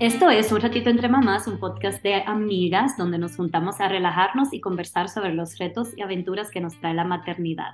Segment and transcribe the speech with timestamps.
[0.00, 4.52] Esto es Un Ratito Entre Mamás, un podcast de amigas donde nos juntamos a relajarnos
[4.52, 7.72] y conversar sobre los retos y aventuras que nos trae la maternidad.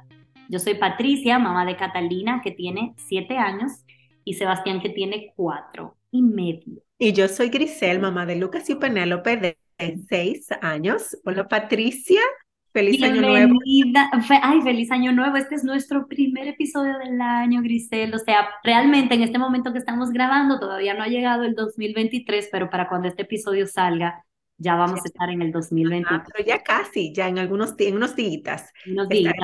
[0.48, 3.84] Yo soy Patricia, mamá de Catalina, que tiene siete años,
[4.24, 6.82] y Sebastián, que tiene cuatro y medio.
[6.98, 9.58] Y yo soy Grisel, mamá de Lucas y Penélope, de
[10.08, 11.18] seis años.
[11.26, 12.22] Hola, Patricia.
[12.74, 13.54] Feliz año nuevo.
[14.42, 15.36] Ay, feliz año nuevo.
[15.36, 18.12] Este es nuestro primer episodio del año, Grisel.
[18.12, 22.48] O sea, realmente en este momento que estamos grabando todavía no ha llegado el 2023,
[22.50, 24.24] pero para cuando este episodio salga
[24.56, 26.22] ya vamos a estar en el 2023.
[26.32, 28.72] pero ya casi, ya en algunos en unos días.
[28.86, 29.34] Unos días.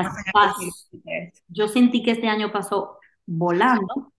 [1.47, 4.13] Yo sentí que este año pasó volando.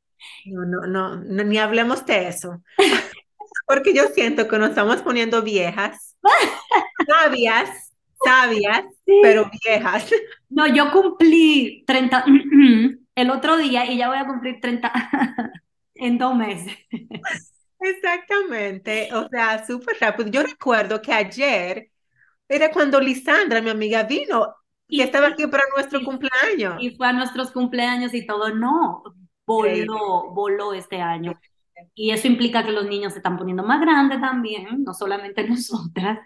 [0.46, 2.64] No, no, no, no ni hablemos de eso.
[3.68, 6.16] Porque yo siento que nos estamos poniendo viejas,
[7.08, 7.91] sabias
[8.24, 8.84] sabias,
[9.22, 10.12] pero viejas.
[10.50, 12.26] No, yo cumplí 30
[13.16, 14.92] el otro día y ya voy a cumplir 30
[15.96, 16.78] en dos meses.
[17.80, 20.30] Exactamente, o sea, súper rápido.
[20.30, 21.90] Yo recuerdo que ayer
[22.48, 24.56] era cuando Lisandra, mi amiga, vino
[24.88, 26.76] y, estaba aquí para nuestro cumpleaños.
[26.80, 29.04] Y fue a nuestros cumpleaños y todo, no,
[29.46, 31.40] voló, voló este año.
[31.96, 36.20] Y eso implica que los niños se están poniendo más grandes también, no solamente nosotras.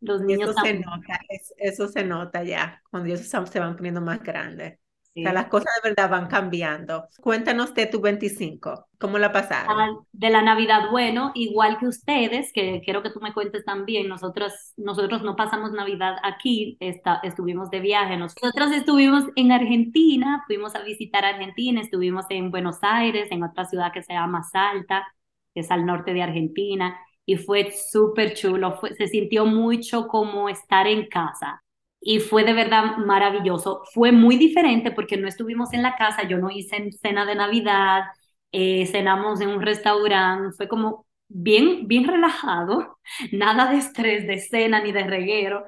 [0.00, 1.20] Los niños eso se nota,
[1.58, 4.78] eso, se nota ya, cuando ellos se van poniendo más grandes.
[5.12, 7.08] O sea, las cosas de verdad van cambiando.
[7.20, 9.76] Cuéntanos de tu 25, ¿cómo la pasaron?
[9.76, 14.08] Ah, de la Navidad, bueno, igual que ustedes, que quiero que tú me cuentes también,
[14.08, 16.78] nosotros, nosotros no pasamos Navidad aquí,
[17.24, 23.28] estuvimos de viaje, nosotros estuvimos en Argentina, fuimos a visitar Argentina, estuvimos en Buenos Aires,
[23.32, 25.06] en otra ciudad que se llama Salta,
[25.54, 30.48] que es al norte de Argentina, y fue súper chulo, fue, se sintió mucho como
[30.48, 31.62] estar en casa
[32.00, 33.82] y fue de verdad maravilloso.
[33.92, 38.04] Fue muy diferente porque no estuvimos en la casa, yo no hice cena de Navidad,
[38.52, 42.98] eh, cenamos en un restaurante, fue como bien, bien relajado,
[43.32, 45.64] nada de estrés de cena ni de reguero,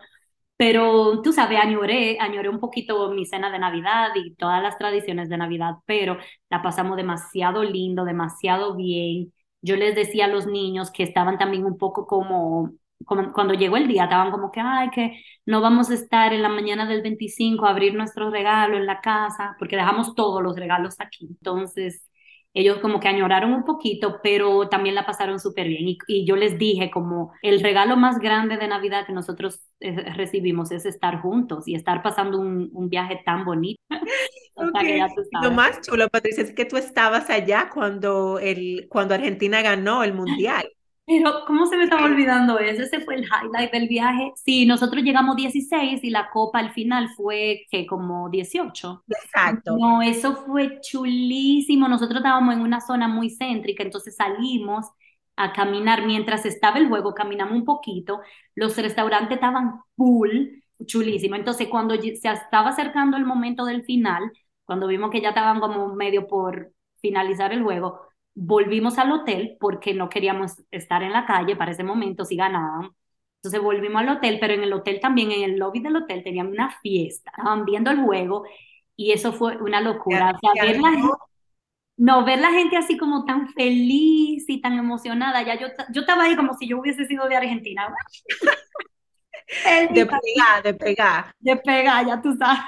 [0.56, 5.28] pero tú sabes, añoré, añoré un poquito mi cena de Navidad y todas las tradiciones
[5.28, 6.18] de Navidad, pero
[6.50, 11.64] la pasamos demasiado lindo, demasiado bien yo les decía a los niños que estaban también
[11.64, 12.72] un poco como,
[13.06, 16.48] cuando llegó el día, estaban como que, ay, que no vamos a estar en la
[16.48, 20.96] mañana del 25 a abrir nuestro regalo en la casa, porque dejamos todos los regalos
[21.00, 21.26] aquí.
[21.30, 22.06] Entonces,
[22.54, 25.88] ellos como que añoraron un poquito, pero también la pasaron súper bien.
[25.88, 30.12] Y, y, yo les dije como el regalo más grande de Navidad que nosotros eh,
[30.14, 33.80] recibimos es estar juntos y estar pasando un, un viaje tan bonito.
[35.42, 40.12] Lo más chulo, Patricia, es que tú estabas allá cuando, el, cuando Argentina ganó el
[40.14, 40.70] Mundial.
[41.04, 42.82] Pero, ¿cómo se me estaba olvidando eso?
[42.82, 44.32] Ese fue el highlight del viaje.
[44.36, 49.02] Sí, nosotros llegamos 16 y la copa al final fue que como 18.
[49.08, 49.76] Exacto.
[49.76, 51.88] No, eso fue chulísimo.
[51.88, 54.86] Nosotros estábamos en una zona muy céntrica, entonces salimos
[55.36, 58.20] a caminar mientras estaba el juego, caminamos un poquito.
[58.54, 60.30] Los restaurantes estaban full,
[60.86, 61.34] chulísimo.
[61.34, 64.30] Entonces, cuando se estaba acercando el momento del final,
[64.64, 69.94] cuando vimos que ya estaban como medio por finalizar el juego, volvimos al hotel porque
[69.94, 72.90] no queríamos estar en la calle para ese momento si ganaban.
[73.36, 76.48] Entonces volvimos al hotel, pero en el hotel también, en el lobby del hotel, tenían
[76.48, 78.44] una fiesta, estaban viendo el juego
[78.96, 80.38] y eso fue una locura.
[80.62, 81.08] ver la gente,
[81.96, 86.24] no, ver la gente así como tan feliz y tan emocionada, ya yo, yo estaba
[86.24, 87.92] ahí como si yo hubiese sido de Argentina.
[89.92, 91.34] de pegar, de pegar.
[91.40, 92.60] De pegar, ya tú sabes.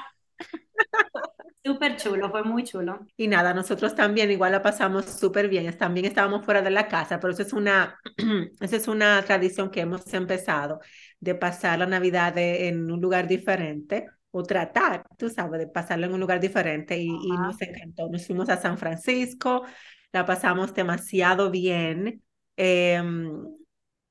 [1.63, 3.07] Súper chulo, fue muy chulo.
[3.17, 5.75] Y nada, nosotros también igual la pasamos súper bien.
[5.77, 7.99] También estábamos fuera de la casa, pero eso es una,
[8.61, 10.79] esa es una tradición que hemos empezado
[11.19, 16.13] de pasar la Navidad en un lugar diferente o tratar, tú sabes, de pasarlo en
[16.13, 18.09] un lugar diferente y, y, nos encantó.
[18.09, 19.65] Nos fuimos a San Francisco,
[20.11, 22.21] la pasamos demasiado bien.
[22.57, 23.31] Em,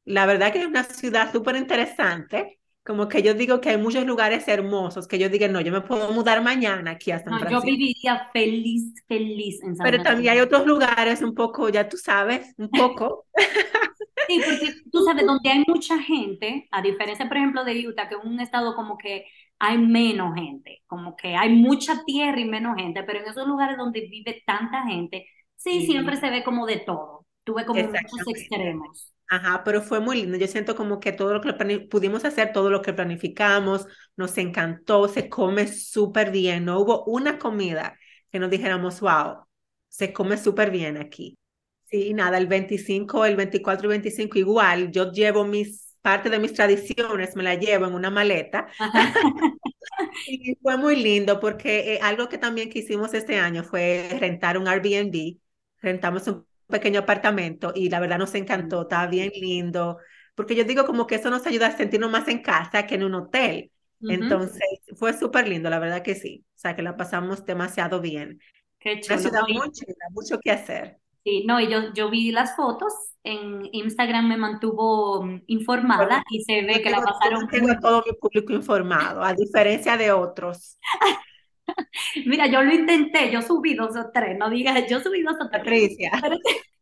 [0.04, 4.04] la verdad que es una ciudad súper interesante como que yo digo que hay muchos
[4.04, 7.38] lugares hermosos que yo digo, no, yo me puedo mudar mañana aquí a San no,
[7.38, 7.64] Francisco.
[7.64, 11.96] Yo viviría feliz, feliz en San Pero también hay otros lugares un poco, ya tú
[11.96, 13.26] sabes, un poco.
[14.28, 18.16] sí, porque tú sabes, donde hay mucha gente, a diferencia, por ejemplo, de Utah, que
[18.16, 19.24] es un estado como que
[19.58, 23.78] hay menos gente, como que hay mucha tierra y menos gente, pero en esos lugares
[23.78, 25.26] donde vive tanta gente,
[25.56, 27.24] sí, siempre se ve como de todo.
[27.44, 29.13] Tuve como muchos extremos.
[29.28, 30.36] Ajá, pero fue muy lindo.
[30.36, 31.52] Yo siento como que todo lo que
[31.90, 33.86] pudimos hacer, todo lo que planificamos,
[34.16, 36.64] nos encantó, se come súper bien.
[36.64, 37.98] No hubo una comida
[38.30, 39.46] que nos dijéramos, wow,
[39.88, 41.38] se come súper bien aquí.
[41.84, 46.52] Sí, nada, el 25, el 24 y 25 igual, yo llevo mis, parte de mis
[46.52, 48.68] tradiciones, me la llevo en una maleta.
[50.26, 54.58] y fue muy lindo porque eh, algo que también que hicimos este año fue rentar
[54.58, 55.38] un Airbnb.
[55.80, 59.98] Rentamos un pequeño apartamento y la verdad nos encantó, estaba bien lindo,
[60.34, 63.04] porque yo digo como que eso nos ayuda a sentirnos más en casa que en
[63.04, 63.70] un hotel.
[64.00, 64.60] Entonces,
[64.96, 66.44] fue súper lindo, la verdad que sí.
[66.48, 68.40] O sea, que la pasamos demasiado bien.
[68.80, 69.14] Qué chulo.
[69.14, 70.98] Una ciudad muy chula, mucho que hacer.
[71.24, 72.92] Sí, no, y yo, yo vi las fotos,
[73.22, 77.48] en Instagram me mantuvo mm, informada y se ve que la pasaron.
[77.48, 80.78] Tengo todo mi público informado, a diferencia de otros.
[82.26, 85.48] Mira, yo lo intenté, yo subí dos o tres, no digas, yo subí dos o
[85.48, 85.62] tres.
[85.62, 86.10] Patricia.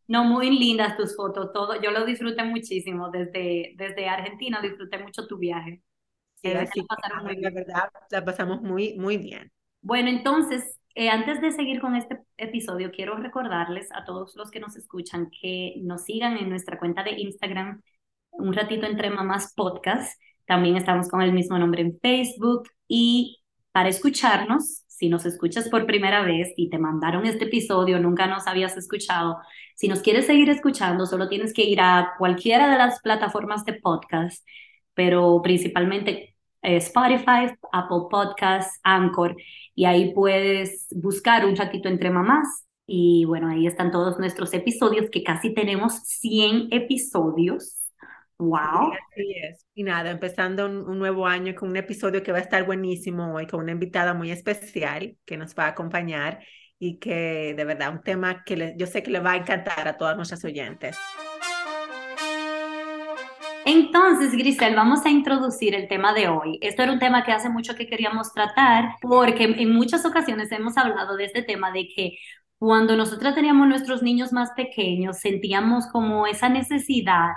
[0.07, 1.81] No, muy lindas tus fotos, todo.
[1.81, 5.81] Yo lo disfruté muchísimo desde, desde Argentina, disfruté mucho tu viaje.
[6.35, 9.49] Sí, la verdad, la pasamos muy, muy bien.
[9.81, 14.59] Bueno, entonces, eh, antes de seguir con este episodio, quiero recordarles a todos los que
[14.59, 17.81] nos escuchan que nos sigan en nuestra cuenta de Instagram,
[18.31, 20.21] un ratito entre mamás podcast.
[20.45, 23.42] También estamos con el mismo nombre en Facebook y
[23.73, 28.47] para escucharnos, si nos escuchas por primera vez y te mandaron este episodio, nunca nos
[28.47, 29.39] habías escuchado,
[29.75, 33.73] si nos quieres seguir escuchando, solo tienes que ir a cualquiera de las plataformas de
[33.73, 34.47] podcast,
[34.93, 39.35] pero principalmente eh, Spotify, Apple Podcasts, Anchor,
[39.75, 42.65] y ahí puedes buscar un ratito entre mamás.
[42.85, 47.82] Y bueno, ahí están todos nuestros episodios, que casi tenemos 100 episodios.
[48.39, 48.91] Wow.
[48.93, 49.65] así es.
[49.73, 53.47] Y nada, empezando un, nuevo año con un episodio que va a estar buenísimo hoy,
[53.47, 56.39] con una invitada muy especial que nos va a acompañar
[56.79, 59.97] y que de verdad un tema que yo sé que le va a encantar a
[59.97, 60.97] todas nuestras oyentes.
[63.65, 66.59] Entonces, Grisel, vamos a introducir el tema de hoy.
[66.61, 70.75] Esto era un tema que hace mucho que queríamos tratar porque en muchas ocasiones hemos
[70.77, 72.17] hablado de este tema de que
[72.57, 77.29] cuando nosotros teníamos nuestros niños más pequeños sentíamos como esa necesidad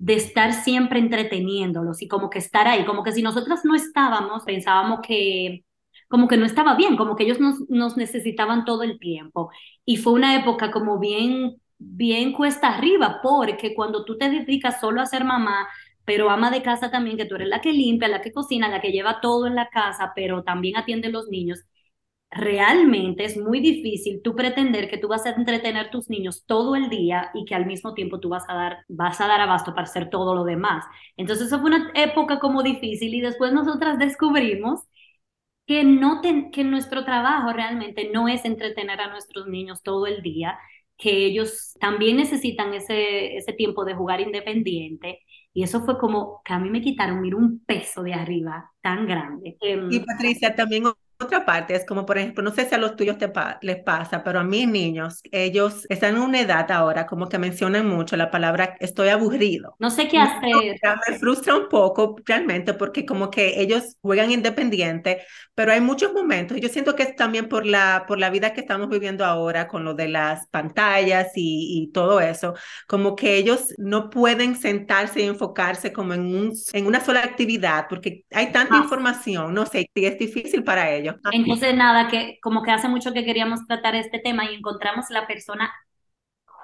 [0.00, 4.44] de estar siempre entreteniéndolos y como que estar ahí, como que si nosotras no estábamos,
[4.44, 5.64] pensábamos que
[6.08, 9.50] como que no estaba bien, como que ellos nos, nos necesitaban todo el tiempo.
[9.84, 15.00] Y fue una época como bien, bien cuesta arriba, porque cuando tú te dedicas solo
[15.02, 15.68] a ser mamá,
[16.04, 18.80] pero ama de casa también, que tú eres la que limpia, la que cocina, la
[18.80, 21.60] que lleva todo en la casa, pero también atiende a los niños,
[22.30, 26.88] realmente es muy difícil tú pretender que tú vas a entretener tus niños todo el
[26.88, 29.84] día y que al mismo tiempo tú vas a dar, vas a dar abasto para
[29.84, 30.84] hacer todo lo demás.
[31.16, 34.80] Entonces eso fue una época como difícil y después nosotras descubrimos
[35.66, 40.58] que, no que nuestro trabajo realmente no es entretener a nuestros niños todo el día,
[40.96, 45.20] que ellos también necesitan ese, ese tiempo de jugar independiente.
[45.52, 49.06] Y eso fue como que a mí me quitaron, mira, un peso de arriba tan
[49.06, 49.56] grande.
[49.60, 50.84] Y Patricia, también
[51.22, 53.30] otra parte es como, por ejemplo, no sé si a los tuyos te
[53.62, 57.86] les pasa, pero a mis niños, ellos están en una edad ahora como que mencionan
[57.88, 59.76] mucho la palabra estoy aburrido.
[59.78, 60.78] No sé qué hacer.
[61.08, 65.22] Me frustra un poco realmente porque como que ellos juegan independiente,
[65.54, 68.60] pero hay muchos momentos, yo siento que es también por la, por la vida que
[68.60, 72.54] estamos viviendo ahora con lo de las pantallas y, y todo eso,
[72.86, 77.86] como que ellos no pueden sentarse y enfocarse como en, un, en una sola actividad
[77.88, 78.82] porque hay tanta ah.
[78.82, 81.09] información, no sé, y es difícil para ellos.
[81.32, 85.26] Entonces, nada, que como que hace mucho que queríamos tratar este tema y encontramos la
[85.26, 85.72] persona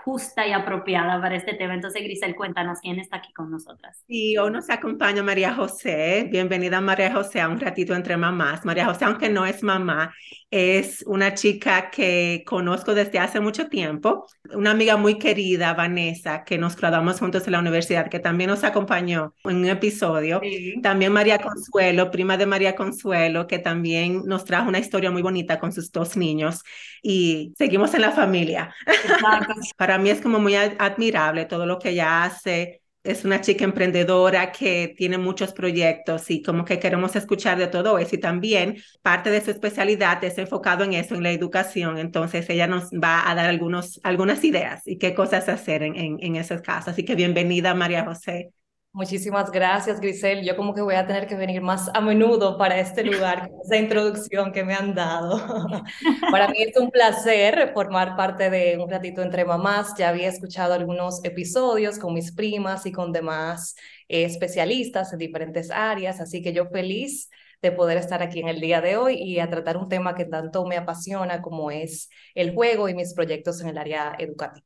[0.07, 1.75] justa y apropiada para este tema.
[1.75, 4.05] Entonces, Grisel, cuéntanos quién está aquí con nosotras.
[4.07, 6.29] Sí, hoy nos acompaña María José.
[6.31, 8.65] Bienvenida María José a un ratito entre mamás.
[8.65, 10.15] María José, aunque no es mamá,
[10.51, 16.57] es una chica que conozco desde hace mucho tiempo, una amiga muy querida, Vanessa, que
[16.57, 20.41] nos graduamos juntos en la universidad, que también nos acompañó en un episodio.
[20.83, 25.59] También María Consuelo, prima de María Consuelo, que también nos trajo una historia muy bonita
[25.59, 26.63] con sus dos niños
[27.03, 28.75] y seguimos en la familia.
[29.77, 34.53] Para mí es como muy admirable todo lo que ella hace es una chica emprendedora
[34.53, 39.31] que tiene muchos proyectos y como que queremos escuchar de todo eso y también parte
[39.31, 41.99] de su especialidad es enfocado en eso, en la educación.
[41.99, 46.17] Entonces ella nos va a dar algunos, algunas ideas y qué cosas hacer en, en,
[46.21, 46.89] en esos casos.
[46.89, 48.53] Así que bienvenida María José.
[48.97, 50.43] Muchísimas gracias, Grisel.
[50.43, 53.77] Yo como que voy a tener que venir más a menudo para este lugar, esa
[53.77, 55.39] introducción que me han dado.
[56.31, 59.93] para mí es un placer formar parte de Un ratito entre mamás.
[59.99, 63.75] Ya había escuchado algunos episodios con mis primas y con demás
[64.09, 67.29] eh, especialistas en diferentes áreas, así que yo feliz
[67.61, 70.25] de poder estar aquí en el día de hoy y a tratar un tema que
[70.25, 74.65] tanto me apasiona como es el juego y mis proyectos en el área educativa.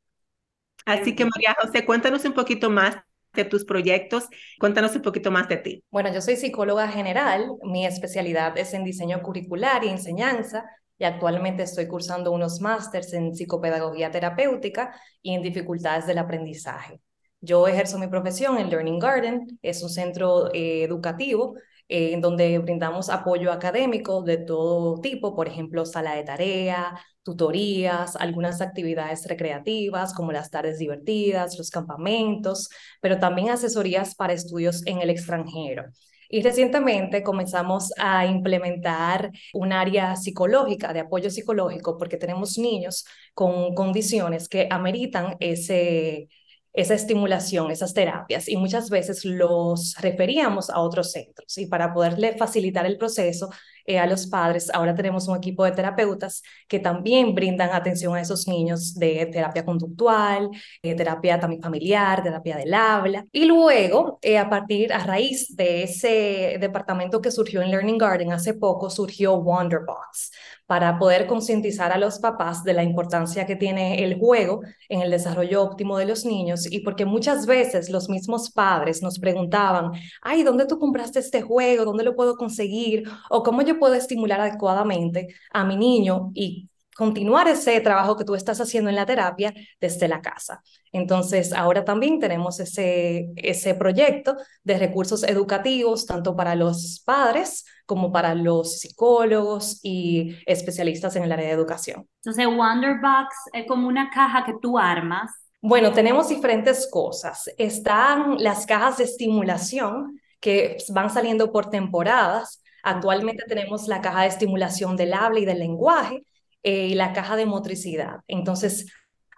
[0.86, 2.96] Así que María José, cuéntanos un poquito más
[3.32, 4.28] de tus proyectos.
[4.58, 5.84] Cuéntanos un poquito más de ti.
[5.90, 10.64] Bueno, yo soy psicóloga general, mi especialidad es en diseño curricular y enseñanza
[10.98, 17.00] y actualmente estoy cursando unos másters en psicopedagogía terapéutica y en dificultades del aprendizaje.
[17.40, 21.54] Yo ejerzo mi profesión en Learning Garden, es un centro eh, educativo
[21.90, 28.60] en donde brindamos apoyo académico de todo tipo, por ejemplo, sala de tarea, tutorías, algunas
[28.60, 32.68] actividades recreativas como las tardes divertidas, los campamentos,
[33.00, 35.84] pero también asesorías para estudios en el extranjero.
[36.32, 43.04] Y recientemente comenzamos a implementar un área psicológica, de apoyo psicológico, porque tenemos niños
[43.34, 46.28] con condiciones que ameritan ese,
[46.72, 51.58] esa estimulación, esas terapias, y muchas veces los referíamos a otros centros.
[51.58, 53.50] Y para poderle facilitar el proceso,
[53.90, 54.70] eh, a los padres.
[54.72, 59.64] Ahora tenemos un equipo de terapeutas que también brindan atención a esos niños de terapia
[59.64, 60.50] conductual,
[60.82, 63.26] eh, terapia también familiar, terapia del habla.
[63.32, 68.32] Y luego, eh, a partir, a raíz de ese departamento que surgió en Learning Garden
[68.32, 70.30] hace poco, surgió Wonderbox
[70.70, 75.10] para poder concientizar a los papás de la importancia que tiene el juego en el
[75.10, 79.90] desarrollo óptimo de los niños y porque muchas veces los mismos padres nos preguntaban,
[80.22, 81.84] ay, ¿dónde tú compraste este juego?
[81.84, 83.02] ¿Dónde lo puedo conseguir?
[83.30, 88.34] ¿O cómo yo puedo estimular adecuadamente a mi niño y continuar ese trabajo que tú
[88.34, 90.62] estás haciendo en la terapia desde la casa.
[90.92, 98.12] Entonces, ahora también tenemos ese, ese proyecto de recursos educativos, tanto para los padres como
[98.12, 102.08] para los psicólogos y especialistas en el área de educación.
[102.24, 105.30] Entonces, Wonderbox es como una caja que tú armas.
[105.62, 107.50] Bueno, tenemos diferentes cosas.
[107.58, 114.28] Están las cajas de estimulación que van saliendo por temporadas Actualmente tenemos la caja de
[114.28, 116.24] estimulación del habla y del lenguaje
[116.62, 118.20] eh, y la caja de motricidad.
[118.28, 118.86] Entonces,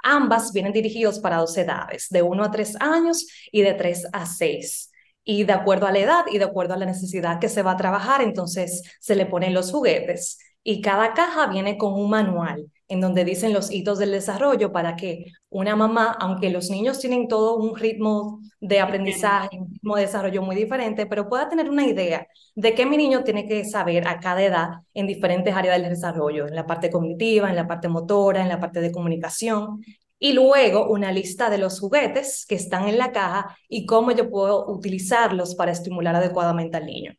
[0.03, 4.27] ambas vienen dirigidos para dos edades, de 1 a 3 años y de 3 a
[4.27, 4.91] 6.
[5.25, 7.73] Y de acuerdo a la edad y de acuerdo a la necesidad que se va
[7.73, 10.39] a trabajar, entonces se le ponen los juguetes.
[10.65, 14.97] Y cada caja viene con un manual en donde dicen los hitos del desarrollo para
[14.97, 20.03] que una mamá, aunque los niños tienen todo un ritmo de aprendizaje, un ritmo de
[20.03, 24.07] desarrollo muy diferente, pero pueda tener una idea de qué mi niño tiene que saber
[24.07, 27.89] a cada edad en diferentes áreas del desarrollo, en la parte cognitiva, en la parte
[27.89, 29.83] motora, en la parte de comunicación.
[30.19, 34.29] Y luego una lista de los juguetes que están en la caja y cómo yo
[34.29, 37.15] puedo utilizarlos para estimular adecuadamente al niño.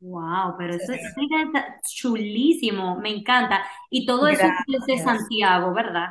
[0.00, 1.00] Wow, pero eso es
[1.94, 3.64] chulísimo, me encanta.
[3.90, 6.08] Y todo eso es de Santiago, ¿verdad?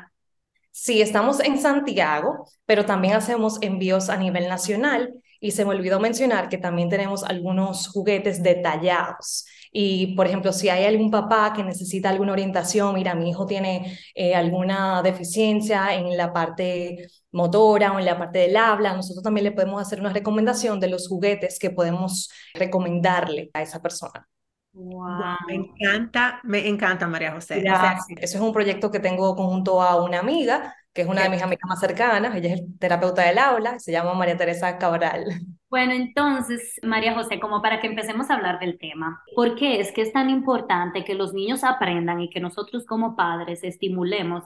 [0.72, 6.00] Sí, estamos en Santiago, pero también hacemos envíos a nivel nacional y se me olvidó
[6.00, 9.46] mencionar que también tenemos algunos juguetes detallados.
[9.72, 13.98] Y, por ejemplo, si hay algún papá que necesita alguna orientación, mira, mi hijo tiene
[14.16, 19.46] eh, alguna deficiencia en la parte motora o en la parte del habla, nosotros también
[19.46, 24.28] le podemos hacer una recomendación de los juguetes que podemos recomendarle a esa persona.
[24.72, 25.36] Wow.
[25.48, 27.64] Me encanta, me encanta María José.
[27.64, 31.42] Eso es un proyecto que tengo conjunto a una amiga, que es una de mis
[31.42, 35.26] amigas más cercanas, ella es terapeuta del aula, se llama María Teresa Cabral.
[35.70, 39.92] Bueno, entonces, María José, como para que empecemos a hablar del tema, ¿por qué es
[39.92, 44.44] que es tan importante que los niños aprendan y que nosotros como padres estimulemos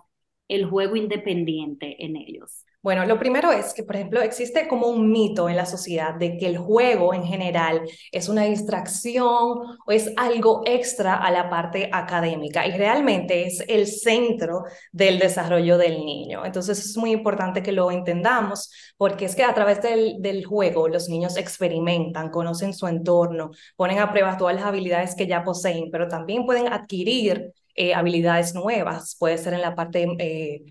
[0.50, 2.65] el juego independiente en ellos?
[2.83, 6.37] Bueno, lo primero es que, por ejemplo, existe como un mito en la sociedad de
[6.37, 11.89] que el juego en general es una distracción o es algo extra a la parte
[11.93, 16.45] académica y realmente es el centro del desarrollo del niño.
[16.45, 21.07] Entonces es muy importante que lo entendamos porque es que a través del, juego los
[21.07, 26.09] niños experimentan, conocen su entorno, ponen a prueba todas las habilidades que ya poseen, pero
[26.09, 30.63] también pueden adquirir eh, habilidades nuevas, puede ser en la parte eh,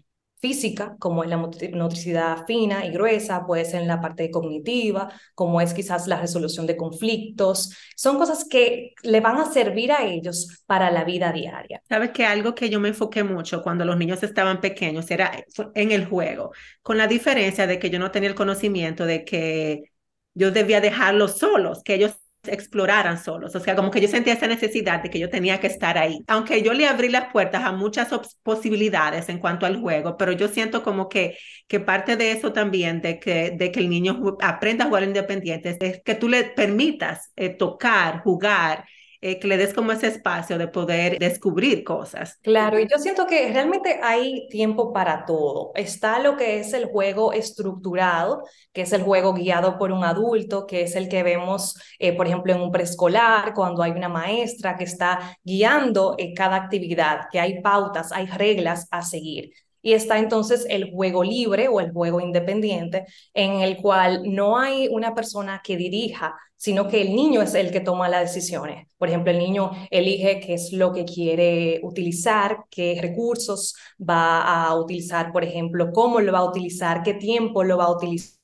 [0.43, 5.61] física, como es la motricidad fina y gruesa, puede ser en la parte cognitiva, como
[5.61, 7.73] es quizás la resolución de conflictos.
[7.95, 11.81] Son cosas que le van a servir a ellos para la vida diaria.
[11.89, 15.33] Sabes que algo que yo me enfoqué mucho cuando los niños estaban pequeños era
[15.77, 16.51] en el juego,
[16.83, 19.93] con la diferencia de que yo no tenía el conocimiento de que
[20.35, 23.55] yo debía dejarlos solos, que ellos exploraran solos.
[23.55, 26.25] O sea, como que yo sentía esa necesidad de que yo tenía que estar ahí.
[26.27, 28.09] Aunque yo le abrí las puertas a muchas
[28.43, 31.37] posibilidades en cuanto al juego, pero yo siento como que,
[31.69, 35.77] que parte de eso también, de que, de que el niño aprenda a jugar independiente,
[35.81, 38.85] es que tú le permitas eh, tocar, jugar
[39.23, 42.39] eh, que le des como ese espacio de poder descubrir cosas.
[42.43, 45.71] Claro, y yo siento que realmente hay tiempo para todo.
[45.77, 50.67] Está lo que es el juego estructurado, que es el juego guiado por un adulto,
[50.67, 54.77] que es el que vemos, eh, por ejemplo, en un preescolar, cuando hay una maestra
[54.77, 59.53] que está guiando eh, cada actividad, que hay pautas, hay reglas a seguir.
[59.83, 64.89] Y está entonces el juego libre o el juego independiente, en el cual no hay
[64.89, 68.87] una persona que dirija, sino que el niño es el que toma las decisiones.
[68.97, 74.75] Por ejemplo, el niño elige qué es lo que quiere utilizar, qué recursos va a
[74.77, 78.42] utilizar, por ejemplo, cómo lo va a utilizar, qué tiempo lo va a utilizar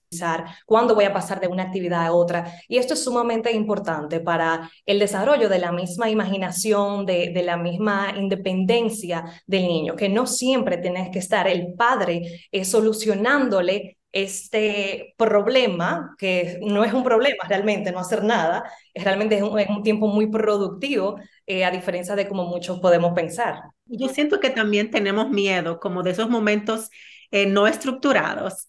[0.66, 2.52] cuándo voy a pasar de una actividad a otra.
[2.68, 7.56] Y esto es sumamente importante para el desarrollo de la misma imaginación, de, de la
[7.56, 15.14] misma independencia del niño, que no siempre tienes que estar el padre eh, solucionándole este
[15.18, 19.68] problema, que no es un problema realmente, no hacer nada, es realmente es un, es
[19.68, 23.62] un tiempo muy productivo, eh, a diferencia de como muchos podemos pensar.
[23.84, 26.90] Yo siento que también tenemos miedo como de esos momentos
[27.30, 28.68] eh, no estructurados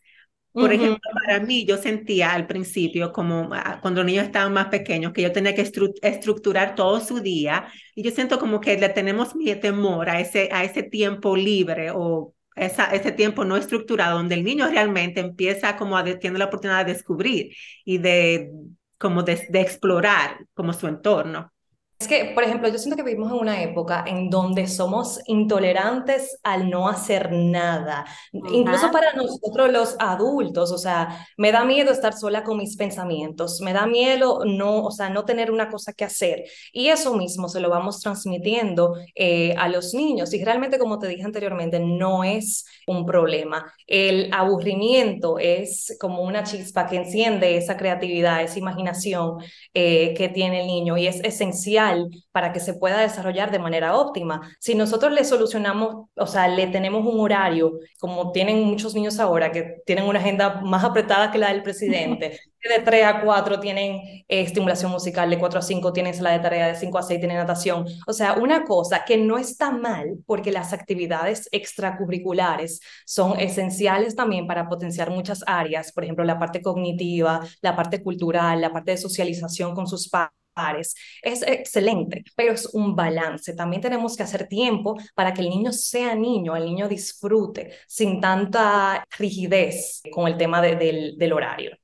[0.52, 4.68] por ejemplo, para mí yo sentía al principio, como ah, cuando los niños estaban más
[4.68, 5.70] pequeños, que yo tenía que
[6.02, 10.50] estructurar todo su día y yo siento como que le tenemos mi temor a ese,
[10.52, 15.78] a ese tiempo libre o esa, ese tiempo no estructurado donde el niño realmente empieza
[15.78, 18.52] como a tiene la oportunidad de descubrir y de
[18.98, 21.52] como de, de explorar como su entorno.
[22.02, 26.40] Es que, por ejemplo, yo siento que vivimos en una época en donde somos intolerantes
[26.44, 32.14] al no hacer nada, incluso para nosotros los adultos, o sea, me da miedo estar
[32.14, 36.06] sola con mis pensamientos, me da miedo no, o sea, no tener una cosa que
[36.06, 36.46] hacer.
[36.72, 40.34] Y eso mismo se lo vamos transmitiendo eh, a los niños.
[40.34, 43.74] Y realmente, como te dije anteriormente, no es un problema.
[43.88, 49.40] El aburrimiento es como una chispa que enciende esa creatividad, esa imaginación
[49.74, 51.89] eh, que tiene el niño y es esencial
[52.32, 54.42] para que se pueda desarrollar de manera óptima.
[54.60, 59.52] Si nosotros le solucionamos, o sea, le tenemos un horario, como tienen muchos niños ahora,
[59.52, 64.02] que tienen una agenda más apretada que la del presidente, de 3 a 4 tienen
[64.28, 67.20] eh, estimulación musical, de 4 a 5 tienen la de tarea, de 5 a 6
[67.20, 67.86] tienen natación.
[68.06, 74.48] O sea, una cosa que no está mal porque las actividades extracurriculares son esenciales también
[74.48, 78.98] para potenciar muchas áreas, por ejemplo, la parte cognitiva, la parte cultural, la parte de
[78.98, 80.39] socialización con sus padres
[81.22, 83.54] es excelente, pero es un balance.
[83.54, 88.20] También tenemos que hacer tiempo para que el niño sea niño, el niño disfrute sin
[88.20, 91.78] tanta rigidez con el tema del, del horario.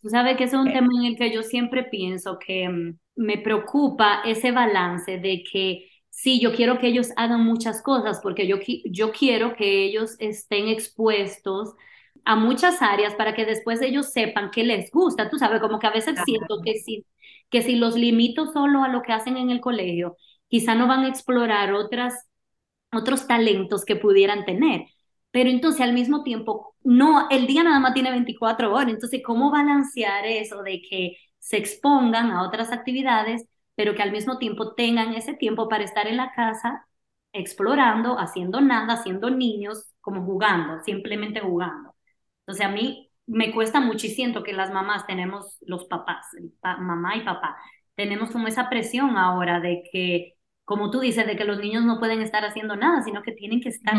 [0.00, 3.38] Tú sabes que es un tema en el que yo siempre pienso que mm, me
[3.38, 8.56] preocupa ese balance de que sí, yo quiero que ellos hagan muchas cosas porque yo,
[8.84, 11.74] yo quiero que ellos estén expuestos
[12.24, 15.30] a muchas áreas para que después ellos sepan qué les gusta.
[15.30, 17.04] Tú sabes, como que a veces siento que si
[17.52, 20.16] que si los limito solo a lo que hacen en el colegio,
[20.48, 22.28] quizá no van a explorar otras,
[22.92, 24.86] otros talentos que pudieran tener.
[25.30, 29.50] Pero entonces al mismo tiempo, no, el día nada más tiene 24 horas, entonces ¿cómo
[29.50, 35.14] balancear eso de que se expongan a otras actividades, pero que al mismo tiempo tengan
[35.14, 36.86] ese tiempo para estar en la casa
[37.32, 41.94] explorando, haciendo nada, haciendo niños, como jugando, simplemente jugando.
[42.40, 46.26] Entonces a mí me cuesta mucho y siento que las mamás tenemos, los papás,
[46.62, 47.56] mamá y papá,
[47.94, 51.98] tenemos como esa presión ahora de que, como tú dices, de que los niños no
[51.98, 53.94] pueden estar haciendo nada, sino que tienen que estar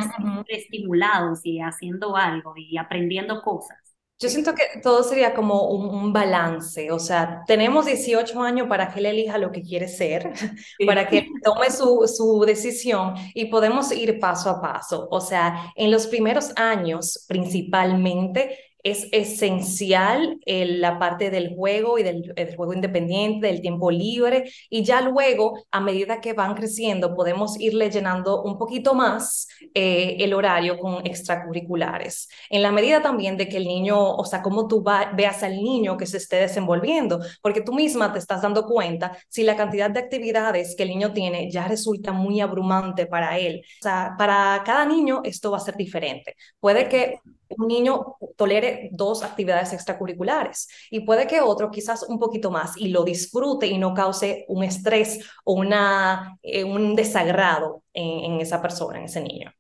[0.48, 3.78] estimulados y haciendo algo y aprendiendo cosas.
[4.20, 9.00] Yo siento que todo sería como un, balance, o sea, tenemos 18 años para que
[9.00, 10.32] él elija lo que quiere ser,
[10.86, 15.08] para que tome su, su decisión y podemos ir paso a paso.
[15.10, 22.34] O sea, en los primeros años principalmente es esencial la parte del juego y del,
[22.56, 27.90] juego independiente, del tiempo libre, y ya luego, a medida que van creciendo, podemos irle
[27.90, 32.28] llenando un poquito más eh, el horario con extracurriculares.
[32.50, 34.84] En la medida también de que el niño, o sea, cómo tú
[35.16, 39.44] veas al niño que se esté desenvolviendo, porque tú misma te estás dando cuenta si
[39.44, 43.62] la cantidad de actividades que el niño tiene ya resulta muy abrumante para él.
[43.64, 46.36] O sea, para cada niño esto va a ser diferente.
[46.60, 47.20] Puede que
[47.58, 52.90] un niño tolere dos actividades extracurriculares y puede que otro quizás un poquito más y
[52.90, 59.00] lo disfrute y no cause un estrés o una, eh, un desagrado en, esa persona,
[59.00, 59.52] en ese niño.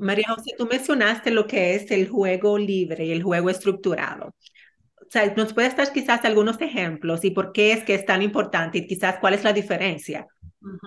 [0.00, 4.28] María José, tú mencionaste lo que es el juego libre y el juego estructurado.
[4.28, 8.22] O sea, ¿nos puedes dar quizás algunos ejemplos y por qué es que es tan
[8.22, 10.26] importante y quizás cuál es la diferencia?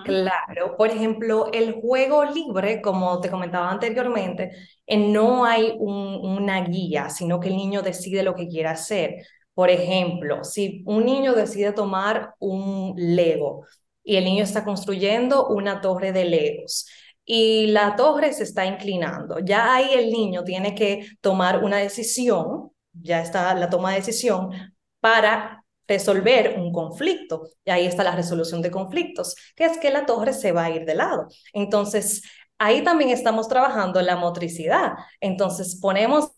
[0.04, 4.52] Claro, por ejemplo, el juego libre, como te comentaba anteriormente,
[4.86, 9.16] eh, no hay una guía, sino que el niño decide lo que quiere hacer.
[9.56, 13.66] Por ejemplo, si un niño decide tomar un Lego
[14.04, 16.88] y el niño está construyendo una torre de Legos
[17.26, 22.72] y la torre se está inclinando, ya ahí el niño tiene que tomar una decisión,
[22.94, 24.52] ya está la toma de decisión
[25.00, 27.50] para resolver un conflicto.
[27.64, 30.70] Y ahí está la resolución de conflictos, que es que la torre se va a
[30.72, 31.28] ir de lado.
[31.54, 32.24] Entonces,
[32.58, 34.94] ahí también estamos trabajando la motricidad.
[35.20, 36.32] Entonces, ponemos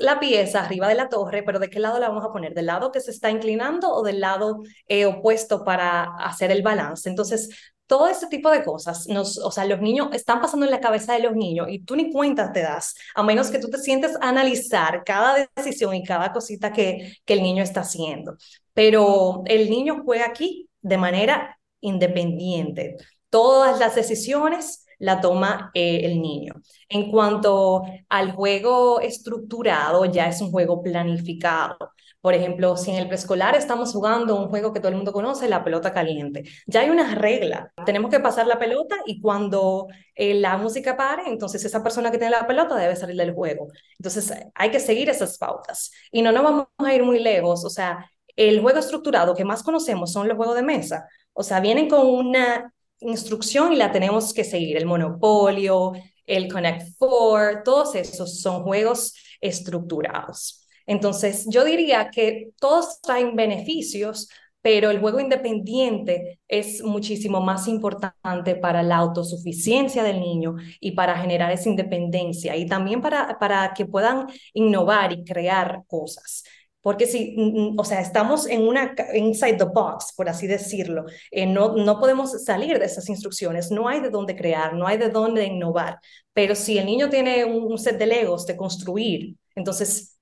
[0.00, 2.54] la pieza arriba de la torre, pero ¿de qué lado la vamos a poner?
[2.54, 7.08] ¿Del lado que se está inclinando o del lado eh, opuesto para hacer el balance?
[7.08, 10.80] Entonces, todo ese tipo de cosas, nos, o sea, los niños están pasando en la
[10.80, 13.78] cabeza de los niños y tú ni cuenta te das, a menos que tú te
[13.78, 18.36] sientes a analizar cada decisión y cada cosita que, que el niño está haciendo.
[18.72, 22.96] Pero el niño juega aquí de manera independiente.
[23.30, 26.54] Todas las decisiones la toma eh, el niño.
[26.88, 31.76] En cuanto al juego estructurado, ya es un juego planificado.
[32.24, 35.46] Por ejemplo, si en el preescolar estamos jugando un juego que todo el mundo conoce,
[35.46, 37.70] la pelota caliente, ya hay una regla.
[37.84, 42.16] Tenemos que pasar la pelota y cuando eh, la música pare, entonces esa persona que
[42.16, 43.68] tiene la pelota debe salir del juego.
[43.98, 45.90] Entonces hay que seguir esas pautas.
[46.10, 47.62] Y no nos vamos a ir muy lejos.
[47.62, 51.06] O sea, el juego estructurado que más conocemos son los juegos de mesa.
[51.34, 54.78] O sea, vienen con una instrucción y la tenemos que seguir.
[54.78, 55.92] El Monopolio,
[56.24, 60.63] el Connect Four, todos esos son juegos estructurados.
[60.86, 64.28] Entonces, yo diría que todos traen beneficios,
[64.62, 71.18] pero el juego independiente es muchísimo más importante para la autosuficiencia del niño y para
[71.18, 76.44] generar esa independencia y también para, para que puedan innovar y crear cosas.
[76.84, 77.34] Porque si,
[77.78, 82.44] o sea, estamos en una, inside the box, por así decirlo, eh, no, no podemos
[82.44, 85.98] salir de esas instrucciones, no hay de dónde crear, no hay de dónde innovar.
[86.34, 90.13] Pero si el niño tiene un, set de legos de construir, entonces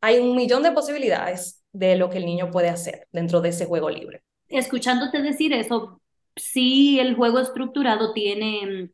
[0.00, 3.66] hay un millón de posibilidades de lo que el niño puede hacer dentro de ese
[3.66, 4.22] juego libre.
[4.48, 6.00] Escuchándote decir eso,
[6.36, 8.90] sí el juego estructurado tiene,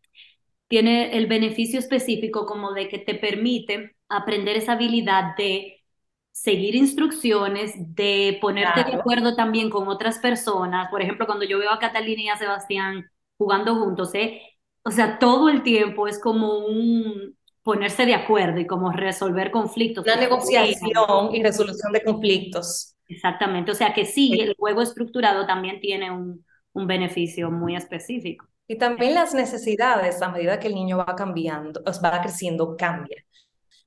[0.68, 5.82] tiene el beneficio específico como de que te permite aprender esa habilidad de
[6.32, 10.90] seguir instrucciones, de ponerte de acuerdo también con otras personas.
[10.90, 14.42] Por ejemplo, cuando yo veo a Catalina y a Sebastián jugando juntos, ¿eh?
[14.82, 17.36] o sea, todo el tiempo es como un
[17.66, 20.06] ponerse de acuerdo y como resolver conflictos.
[20.06, 22.94] La negociación y resolución de conflictos.
[23.08, 28.46] Exactamente, o sea que sí, el juego estructurado también tiene un, un beneficio muy específico.
[28.68, 33.24] Y también las necesidades, a medida que el niño va cambiando, va creciendo, cambian.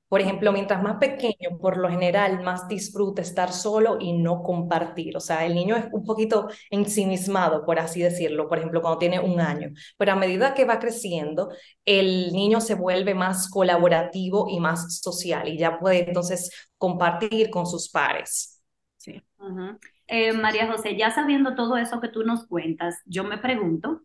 [0.09, 5.15] Por ejemplo, mientras más pequeño, por lo general, más disfruta estar solo y no compartir.
[5.15, 9.19] O sea, el niño es un poquito ensimismado, por así decirlo, por ejemplo, cuando tiene
[9.19, 9.69] un año.
[9.97, 11.49] Pero a medida que va creciendo,
[11.85, 17.67] el niño se vuelve más colaborativo y más social y ya puede entonces compartir con
[17.67, 18.61] sus pares.
[18.97, 19.21] Sí.
[20.07, 24.01] Eh, María José, ya sabiendo todo eso que tú nos cuentas, yo me pregunto,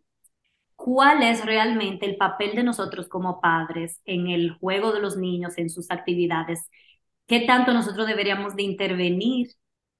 [0.76, 5.58] cuál es realmente el papel de nosotros como padres en el juego de los niños,
[5.58, 6.68] en sus actividades,
[7.26, 9.48] qué tanto nosotros deberíamos de intervenir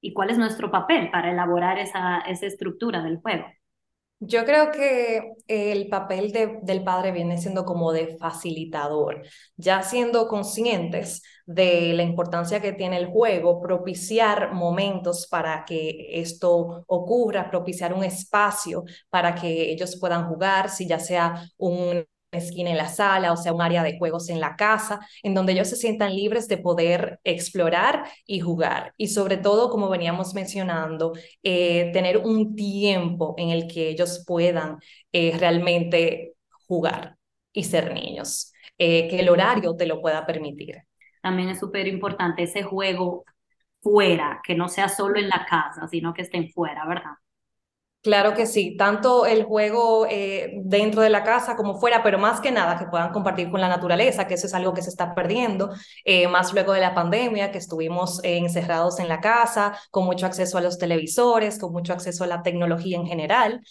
[0.01, 3.47] y cuál es nuestro papel para elaborar esa, esa estructura del juego.
[4.27, 9.23] Yo creo que el papel de, del padre viene siendo como de facilitador,
[9.57, 16.85] ya siendo conscientes de la importancia que tiene el juego, propiciar momentos para que esto
[16.87, 22.07] ocurra, propiciar un espacio para que ellos puedan jugar, si ya sea un
[22.39, 25.53] esquina en la sala, o sea, un área de juegos en la casa, en donde
[25.53, 28.95] ellos se sientan libres de poder explorar y jugar.
[28.97, 34.79] Y sobre todo, como veníamos mencionando, eh, tener un tiempo en el que ellos puedan
[35.13, 36.35] eh, realmente
[36.67, 37.17] jugar
[37.53, 40.83] y ser niños, eh, que el horario te lo pueda permitir.
[41.23, 43.25] También es súper importante ese juego
[43.81, 47.13] fuera, que no sea solo en la casa, sino que estén fuera, ¿verdad?
[48.05, 52.39] Claro que sí, tanto el juego eh, dentro de la casa como fuera, pero más
[52.43, 55.15] que nada que puedan compartir con la naturaleza, que eso es algo que se está
[55.15, 55.71] perdiendo,
[56.05, 60.59] eh, más luego de la pandemia, que estuvimos encerrados en la casa, con mucho acceso
[60.59, 63.63] a los televisores, con mucho acceso a la tecnología en general.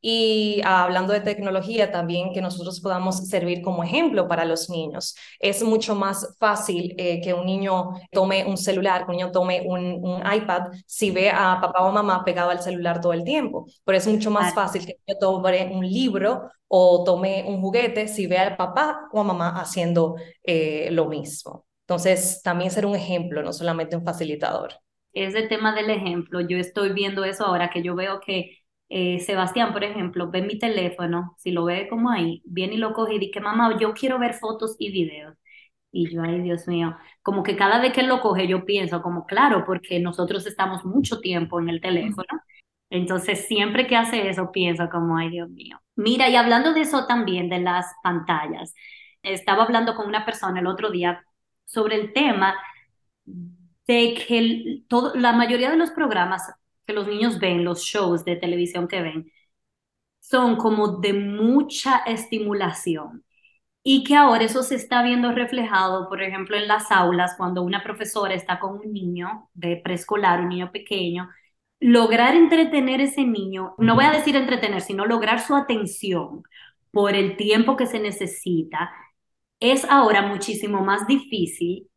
[0.00, 5.16] Y hablando de tecnología, también que nosotros podamos servir como ejemplo para los niños.
[5.40, 9.62] Es mucho más fácil eh, que un niño tome un celular, que un niño tome
[9.66, 13.66] un, un, iPad si ve a papá o mamá pegado al celular todo el tiempo.
[13.84, 18.26] Pero es mucho más fácil que yo tome un libro o tome un juguete si
[18.26, 21.66] ve al papá o a mamá haciendo eh, lo mismo.
[21.88, 24.74] Entonces, también ser un ejemplo, no solamente un facilitador.
[25.14, 28.58] Ese tema del ejemplo, yo estoy viendo eso ahora que yo veo que
[28.88, 32.92] eh, Sebastián, por ejemplo, ve mi teléfono, si lo ve como ahí, viene y lo
[32.94, 35.36] coge y dice, mamá, yo quiero ver fotos y videos.
[35.90, 39.02] Y yo, ay, Dios mío, como que cada vez que él lo coge, yo pienso
[39.02, 42.26] como, claro, porque nosotros estamos mucho tiempo en el teléfono.
[42.90, 45.80] Entonces, siempre que hace eso, pienso como, ay, Dios mío.
[45.96, 48.74] Mira, y hablando de eso también, de las pantallas,
[49.22, 51.24] estaba hablando con una persona el otro día
[51.64, 52.54] sobre el tema
[53.86, 56.52] de que todo, la mayoría de los programas
[56.88, 59.30] que los niños ven, los shows de televisión que ven,
[60.20, 63.24] son como de mucha estimulación.
[63.82, 67.82] Y que ahora eso se está viendo reflejado, por ejemplo, en las aulas, cuando una
[67.82, 71.28] profesora está con un niño de preescolar, un niño pequeño,
[71.80, 76.42] lograr entretener ese niño, no voy a decir entretener, sino lograr su atención
[76.90, 78.90] por el tiempo que se necesita,
[79.60, 81.88] es ahora muchísimo más difícil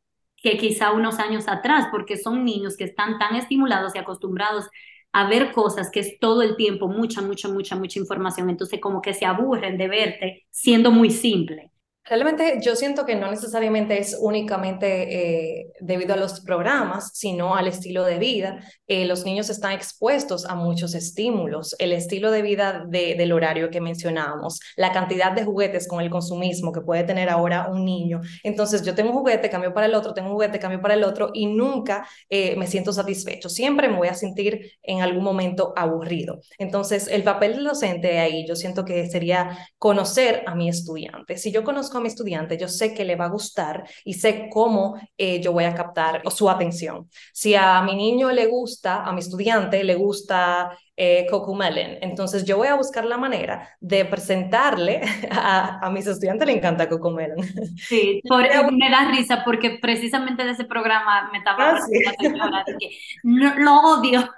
[0.42, 4.68] que quizá unos años atrás, porque son niños que están tan estimulados y acostumbrados
[5.14, 8.50] a ver cosas que es todo el tiempo mucha, mucha, mucha, mucha información.
[8.50, 11.71] Entonces como que se aburren de verte siendo muy simple.
[12.04, 17.68] Realmente yo siento que no necesariamente es únicamente eh, debido a los programas, sino al
[17.68, 18.60] estilo de vida.
[18.88, 21.76] Eh, los niños están expuestos a muchos estímulos.
[21.78, 26.72] El estilo de vida del horario que mencionábamos, la cantidad de juguetes con el consumismo
[26.72, 28.20] que puede tener ahora un niño.
[28.44, 31.04] Entonces yo tengo un juguete, cambio para el otro, tengo un juguete, cambio para el
[31.04, 33.48] otro y nunca eh, me siento satisfecho.
[33.48, 36.40] Siempre me voy a sentir en algún momento aburrido.
[36.58, 41.38] Entonces el papel del docente ahí yo siento que sería conocer a mi estudiante.
[41.38, 44.50] Si yo conozco a mi estudiante, yo sé que le va a gustar y sé
[44.52, 47.10] cómo eh, yo voy a captar su atención.
[47.34, 52.58] Si a mi niño le gusta, a mi estudiante le gusta eh, Cocomelon, entonces yo
[52.58, 55.02] voy a buscar la manera de presentarle
[55.32, 57.44] a, a mis estudiantes le encanta Cocomelon.
[57.78, 61.82] Sí, por, me da risa porque precisamente de ese programa me estaba ah,
[62.20, 64.30] señora, que no, lo odio.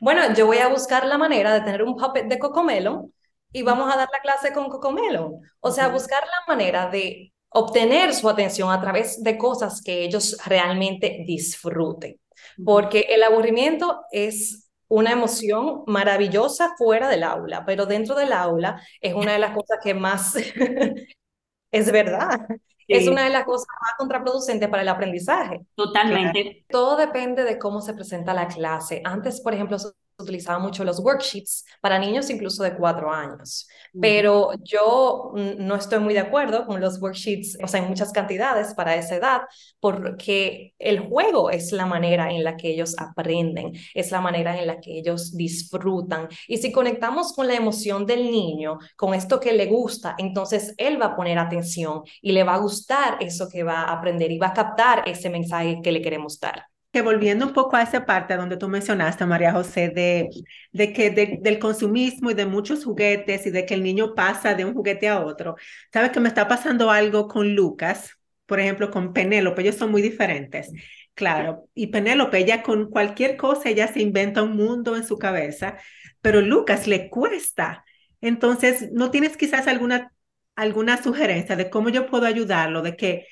[0.00, 3.12] bueno, yo voy a buscar la manera de tener un puppet de Cocomelon
[3.52, 5.40] y vamos a dar la clase con Cocomelo.
[5.60, 10.38] O sea, buscar la manera de obtener su atención a través de cosas que ellos
[10.44, 12.20] realmente disfruten.
[12.64, 19.14] Porque el aburrimiento es una emoción maravillosa fuera del aula, pero dentro del aula es
[19.14, 20.34] una de las cosas que más
[21.70, 22.46] es verdad.
[22.86, 25.60] Es una de las cosas más contraproducentes para el aprendizaje.
[25.74, 26.64] Totalmente.
[26.70, 29.02] Todo depende de cómo se presenta la clase.
[29.04, 29.76] Antes, por ejemplo,
[30.18, 33.68] utilizaba mucho los worksheets para niños incluso de cuatro años,
[34.00, 38.74] pero yo no estoy muy de acuerdo con los worksheets, o sea, en muchas cantidades
[38.74, 39.42] para esa edad,
[39.80, 44.66] porque el juego es la manera en la que ellos aprenden, es la manera en
[44.66, 46.28] la que ellos disfrutan.
[46.48, 51.00] Y si conectamos con la emoción del niño, con esto que le gusta, entonces él
[51.00, 54.38] va a poner atención y le va a gustar eso que va a aprender y
[54.38, 56.64] va a captar ese mensaje que le queremos dar
[56.98, 60.28] que volviendo un poco a esa parte donde tú mencionaste, María José, de,
[60.72, 64.64] de que del consumismo y de muchos juguetes y de que el niño pasa de
[64.64, 65.54] un juguete a otro,
[65.92, 70.02] sabes que me está pasando algo con Lucas, por ejemplo, con Penélope, ellos son muy
[70.02, 70.72] diferentes.
[71.14, 75.78] Claro, y Penélope, ella con cualquier cosa, ella se inventa un mundo en su cabeza,
[76.20, 77.84] pero Lucas le cuesta.
[78.20, 80.12] Entonces, ¿no tienes quizás alguna,
[80.56, 83.26] alguna sugerencia de cómo yo puedo ayudarlo, de que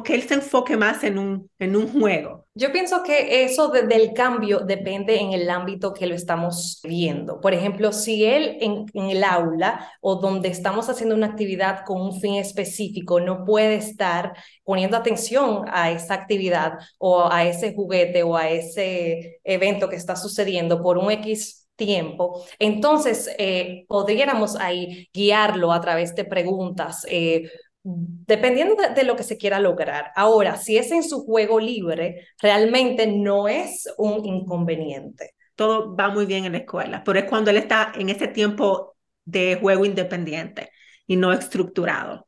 [0.00, 2.46] que él se enfoque más en un, en un juego.
[2.54, 7.40] Yo pienso que eso del cambio depende en el ámbito que lo estamos viendo.
[7.40, 12.00] Por ejemplo, si él en, en, el aula o donde estamos haciendo una actividad con
[12.00, 14.32] un fin específico no puede estar
[14.64, 20.16] poniendo atención a esa actividad o a ese juguete o a ese evento que está
[20.16, 22.44] sucediendo por un X tiempo.
[22.58, 27.50] Entonces, eh, podríamos ahí guiarlo a través de preguntas, eh,
[27.84, 30.12] dependiendo de, lo que se quiera lograr.
[30.14, 35.34] Ahora, si es en su juego libre, realmente no es un inconveniente.
[35.54, 38.94] Todo va muy bien en la escuela, pero es cuando él está en ese tiempo
[39.24, 40.70] de juego independiente
[41.06, 42.26] y no estructurado.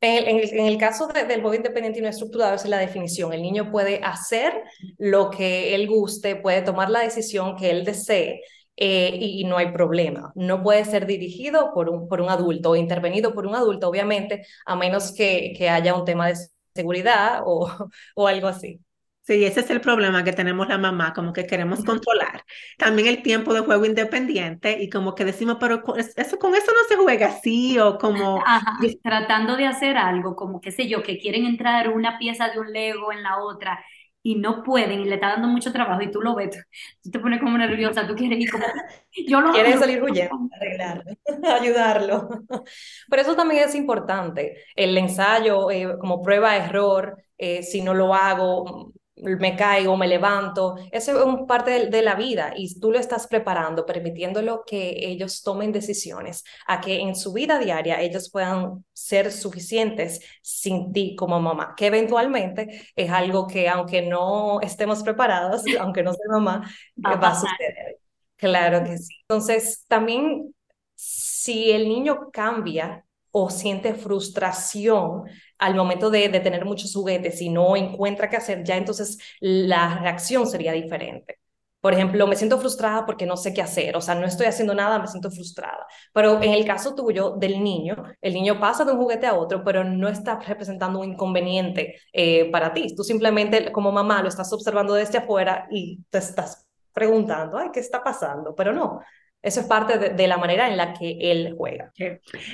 [0.00, 3.32] En el, en el, caso del juego independiente y no estructurado, es la definición.
[3.32, 4.52] El niño puede hacer
[4.98, 8.40] lo que él guste, puede tomar la decisión que él desee
[8.76, 10.32] eh, y, no hay problema.
[10.34, 14.46] No puede ser dirigido por un, por un adulto o intervenido por un adulto, obviamente,
[14.66, 16.36] a menos que, que haya un tema de
[16.74, 17.68] seguridad o,
[18.16, 18.80] o algo así.
[19.24, 22.44] Sí, ese es el problema que tenemos la mamá, como que queremos controlar.
[22.76, 26.88] También el tiempo de juego independiente y como que decimos, pero eso, con eso no
[26.88, 28.42] se juega así o como...
[29.04, 32.72] tratando de hacer algo, como qué sé yo, que quieren entrar una pieza de un
[32.72, 33.84] Lego en la otra
[34.22, 36.64] y no pueden y le está dando mucho trabajo y tú lo ves,
[37.02, 38.64] tú te pones como nerviosa, tú quieres ir como,
[39.26, 41.04] yo lo Quieres salir huyendo, arreglarlo,
[41.60, 42.28] ayudarlo.
[43.10, 48.92] Pero eso también es importante, el ensayo eh, como prueba-error, eh, si no lo hago,
[49.16, 53.26] me caigo, me levanto, eso es un parte de, la vida y tú lo estás
[53.26, 59.30] preparando, permitiéndolo que ellos tomen decisiones, a que en su vida diaria ellos puedan ser
[59.30, 66.02] suficientes sin ti como mamá, que eventualmente es algo que aunque no estemos preparados, aunque
[66.02, 66.70] no sea mamá,
[67.04, 67.98] va a suceder.
[68.36, 69.14] Claro que sí.
[69.28, 70.52] Entonces, también
[70.94, 75.24] si el niño cambia o siente frustración
[75.62, 80.46] al momento de, tener muchos juguetes y no encuentra qué hacer, ya entonces la reacción
[80.46, 81.38] sería diferente.
[81.80, 84.74] Por ejemplo, me siento frustrada porque no sé qué hacer, o sea, no estoy haciendo
[84.74, 85.86] nada, me siento frustrada.
[86.12, 89.64] Pero en el caso tuyo del niño, el niño pasa de un juguete a otro,
[89.64, 92.94] pero no está representando un inconveniente eh, para ti.
[92.96, 97.80] Tú simplemente como mamá lo estás observando desde afuera y te estás preguntando, ay, ¿qué
[97.80, 98.54] está pasando?
[98.54, 99.00] Pero no,
[99.42, 101.92] eso es parte de, la manera en la que él juega.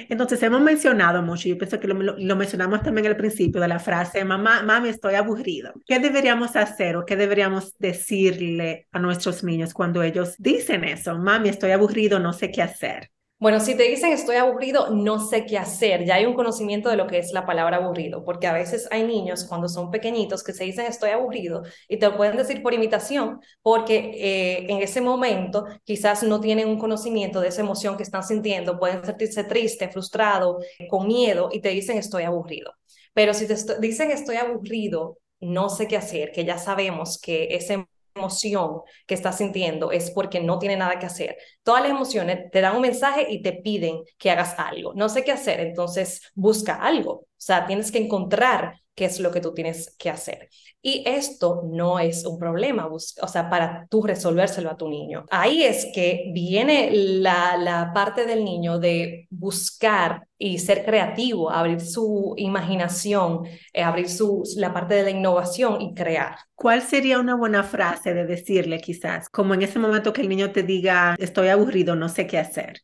[0.08, 4.24] Entonces, hemos mencionado mucho, yo pienso que lo, mencionamos también al principio de la frase,
[4.24, 5.74] mamá, mami, estoy aburrido.
[5.86, 11.18] ¿Qué deberíamos hacer o qué deberíamos decirle a nuestros niños cuando ellos dicen eso?
[11.18, 13.10] Mami, estoy aburrido, no sé qué hacer.
[13.40, 16.04] Bueno, si te dicen estoy aburrido, no sé qué hacer.
[16.04, 19.04] Ya hay un conocimiento de lo que es la palabra aburrido, porque a veces hay
[19.04, 22.74] niños cuando son pequeñitos que se dicen estoy aburrido y te lo pueden decir por
[22.74, 28.02] imitación, porque eh, en ese momento quizás no tienen un conocimiento de esa emoción que
[28.02, 32.72] están sintiendo, pueden sentirse triste, frustrado, con miedo y te dicen estoy aburrido.
[33.14, 37.86] Pero si te dicen estoy aburrido, no sé qué hacer, que ya sabemos que ese
[38.18, 41.36] emoción que estás sintiendo es porque no tiene nada que hacer.
[41.62, 44.92] Todas las emociones te dan un mensaje y te piden que hagas algo.
[44.94, 47.12] No sé qué hacer, entonces busca algo.
[47.12, 50.48] O sea, tienes que encontrar qué es lo que tú tienes que hacer.
[50.82, 55.24] Y esto no es un problema, o sea, para tú resolvérselo a tu niño.
[55.30, 61.80] Ahí es que viene la, la parte del niño de buscar y ser creativo, abrir
[61.80, 66.36] su imaginación, eh, abrir su, la parte de la innovación y crear.
[66.56, 70.50] ¿Cuál sería una buena frase de decirle quizás, como en ese momento que el niño
[70.50, 72.82] te diga, estoy aburrido, no sé qué hacer?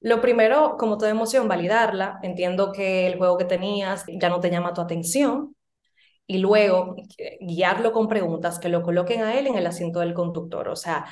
[0.00, 2.20] Lo primero, como toda emoción, validarla.
[2.22, 5.55] Entiendo que el juego que tenías ya no te llama tu atención
[6.26, 6.96] y luego
[7.40, 10.68] guiarlo con preguntas que lo coloquen a él en el asiento del conductor.
[10.68, 11.06] O sea,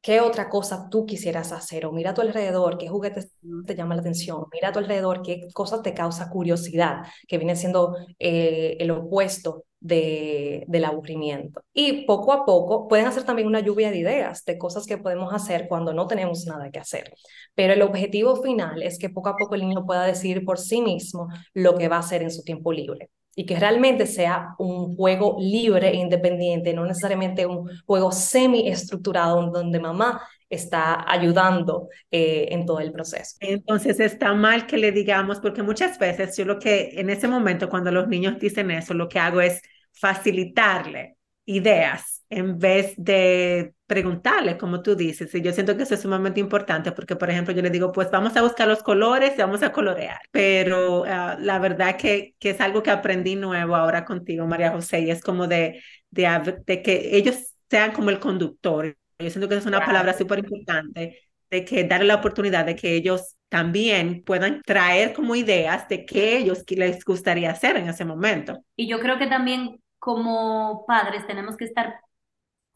[0.00, 1.86] ¿qué otra cosa tú quisieras hacer?
[1.86, 3.32] O mira a tu alrededor, ¿qué juguetes
[3.66, 4.44] te llama la atención?
[4.52, 7.04] Mira a tu alrededor, ¿qué cosas te causa curiosidad?
[7.26, 11.62] Que viene siendo eh, el opuesto de, del aburrimiento.
[11.72, 15.32] Y poco a poco pueden hacer también una lluvia de ideas, de cosas que podemos
[15.32, 17.12] hacer cuando no tenemos nada que hacer.
[17.54, 20.82] Pero el objetivo final es que poco a poco el niño pueda decidir por sí
[20.82, 24.96] mismo lo que va a hacer en su tiempo libre y que realmente sea un
[24.96, 30.20] juego libre e independiente, no necesariamente un juego semi-estructurado donde mamá
[30.50, 33.36] está ayudando eh, en todo el proceso.
[33.38, 37.68] Entonces está mal que le digamos, porque muchas veces yo lo que en ese momento
[37.68, 44.58] cuando los niños dicen eso, lo que hago es facilitarle ideas en vez de preguntarle,
[44.58, 45.34] como tú dices.
[45.34, 48.10] Y yo siento que eso es sumamente importante porque, por ejemplo, yo le digo, pues
[48.10, 50.20] vamos a buscar los colores y vamos a colorear.
[50.30, 55.00] Pero ah, la verdad que, que es algo que aprendí nuevo ahora contigo, María José,
[55.00, 58.94] y es como de, de, de que ellos sean como el conductor.
[59.18, 61.18] Yo siento que es una palabra súper importante
[61.50, 66.36] de que darle la oportunidad de que ellos también puedan traer como ideas de qué
[66.36, 68.62] ellos les gustaría hacer en ese momento.
[68.76, 72.00] Y yo creo que también como padres tenemos que estar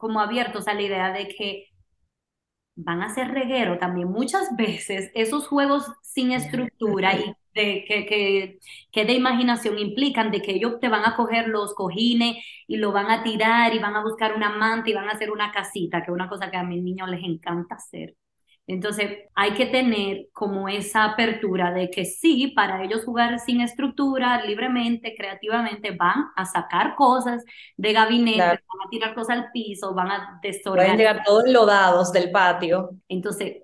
[0.03, 1.67] como abiertos a la idea de que
[2.75, 8.59] van a ser reguero también muchas veces esos juegos sin estructura y de, que, que,
[8.91, 12.37] que, de imaginación implican de que ellos te van a coger los cojines
[12.67, 15.31] y lo van a tirar y van a buscar una manta y van a hacer
[15.31, 18.15] una casita, que es una cosa que a mis niños les encanta hacer.
[18.65, 24.43] Entonces, hay que tener como esa apertura de que sí, para ellos jugar sin estructura,
[24.45, 27.43] libremente, creativamente, van a sacar cosas
[27.75, 30.95] de gabinete, van a tirar cosas al piso, van a desorganizar.
[30.95, 32.91] Pueden llegar todos lodados del patio.
[33.09, 33.63] Entonces,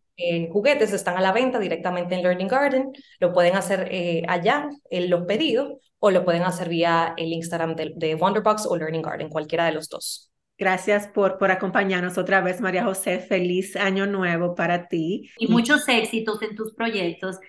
[0.52, 2.92] juguetes están a la venta directamente en Learning Garden.
[3.20, 3.90] Lo pueden hacer
[4.28, 8.76] allá, en los pedidos, o lo pueden hacer vía el Instagram de, de, Wonderbox o
[8.76, 10.30] Learning Garden, cualquiera de los dos.
[10.58, 13.20] Gracias por, por acompañarnos otra vez, María José.
[13.20, 15.32] Feliz año nuevo para ti.
[15.38, 17.40] Y muchos éxitos en tus proyectos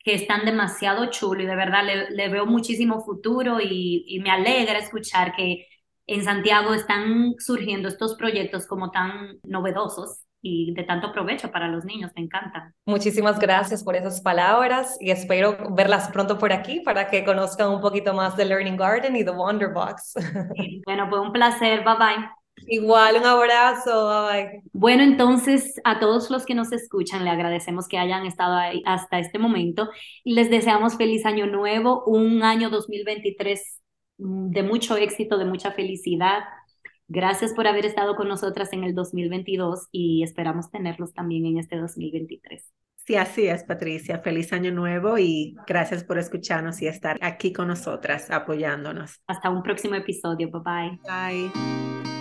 [0.00, 4.78] que están demasiado chulos y de verdad le, veo muchísimo futuro y, y me alegra
[4.78, 5.67] escuchar que
[6.08, 11.84] en Santiago están surgiendo estos proyectos como tan novedosos y de tanto provecho para los
[11.84, 12.10] niños.
[12.16, 12.72] Me encanta.
[12.86, 17.82] Muchísimas gracias por esas palabras y espero verlas pronto por aquí para que conozcan un
[17.82, 20.14] poquito más de Learning Garden y The Wonder Box.
[20.86, 21.84] bueno, fue un placer.
[21.84, 22.28] Bye bye.
[22.68, 24.08] Igual, un abrazo.
[24.08, 24.62] Bye bye.
[24.72, 29.18] Bueno, entonces a todos los que nos escuchan, le agradecemos que hayan estado ahí hasta
[29.18, 29.90] este momento
[30.24, 33.87] y les deseamos feliz año nuevo, un año 2023 Mm,
[34.18, 36.40] de mucho éxito, de mucha felicidad.
[37.06, 41.76] Gracias por haber estado con nosotras en el 2022 y esperamos tenerlos también en este
[41.76, 42.70] 2023.
[43.06, 44.18] Sí, así es, Patricia.
[44.18, 49.22] Feliz año nuevo y gracias por escucharnos y estar aquí con nosotras apoyándonos.
[49.26, 50.50] Hasta un próximo episodio.
[50.50, 51.50] Bye bye.
[51.50, 52.17] Bye.